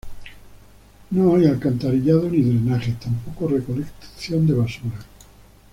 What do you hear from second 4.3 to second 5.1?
de basura.